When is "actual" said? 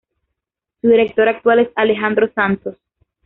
1.29-1.59